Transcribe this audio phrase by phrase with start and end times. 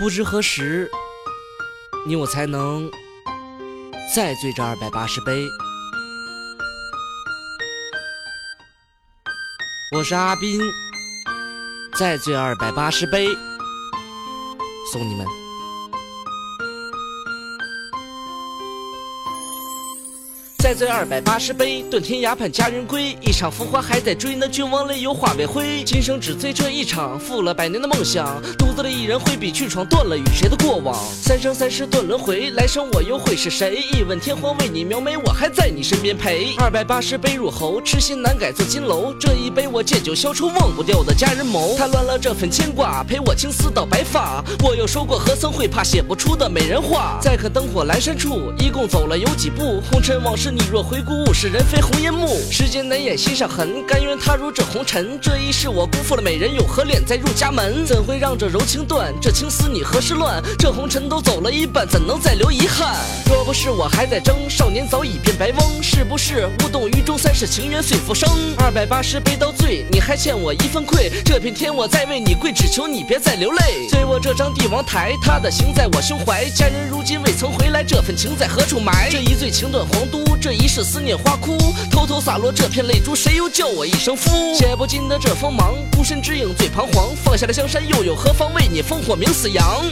[0.00, 0.90] 不知何时，
[2.06, 2.90] 你我才能
[4.14, 5.46] 再醉这二百八十杯。
[9.94, 10.58] 我是阿斌，
[11.98, 13.28] 再醉二百八十杯，
[14.90, 15.39] 送你们。
[20.60, 23.16] 再醉二百八十杯，断天涯盼佳人归。
[23.22, 25.82] 一场浮华还在追，那君王泪又化为灰。
[25.86, 28.42] 今生只醉这一场，负了百年的梦想。
[28.58, 30.94] 独自的一人挥笔去闯，断了与谁的过往。
[31.22, 33.82] 三生三世断轮回，来生我又会是谁？
[33.94, 36.54] 一吻天荒为你描眉，我还在你身边陪。
[36.58, 39.14] 二百八十杯入喉，痴心难改做金楼。
[39.18, 41.74] 这一杯我借酒消愁，忘不掉的佳人眸。
[41.78, 44.44] 他乱了这份牵挂，陪我青丝到白发。
[44.62, 47.18] 我又说过，何曾会怕写不出的美人话？
[47.22, 49.80] 在可灯火阑珊处，一共走了有几步？
[49.90, 50.49] 红尘往事。
[50.50, 52.26] 你若回顾，物是人非红颜暮。
[52.50, 55.16] 世间难掩心上痕，甘愿踏入这红尘。
[55.20, 57.86] 这一世我辜负了美人，有何脸再入家门？
[57.86, 59.14] 怎会让这柔情断？
[59.20, 60.42] 这情丝你何时乱？
[60.58, 62.96] 这红尘都走了一半，怎能再留遗憾？
[63.26, 65.80] 若不是我还在争，少年早已变白翁。
[65.82, 67.16] 是不是无动于衷？
[67.16, 68.28] 三世情缘随浮生。
[68.58, 71.12] 二百八十杯倒醉，你还欠我一份愧。
[71.24, 73.86] 这片天我再为你跪，只求你别再流泪。
[73.88, 76.44] 醉卧这张帝王台，他的心在我胸怀。
[76.50, 79.08] 佳人如今未曾回来，这份情在何处埋？
[79.10, 80.18] 这一醉情断皇都。
[80.40, 81.58] 这一世思念花枯，
[81.90, 84.54] 偷偷洒落这片泪珠，谁又叫我一声夫？
[84.54, 87.14] 写不尽的这锋芒，孤身之影最彷徨。
[87.14, 88.50] 放下了江山，又有何妨？
[88.54, 89.84] 为你烽火明死阳。